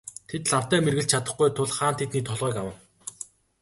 [0.29, 2.75] Тэд лавтай мэргэлж чадахгүй тул хаан тэдний толгойг авна.